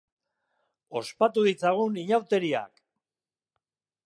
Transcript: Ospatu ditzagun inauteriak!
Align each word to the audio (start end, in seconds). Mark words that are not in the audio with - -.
Ospatu 1.01 1.45
ditzagun 1.49 2.01
inauteriak! 2.05 2.85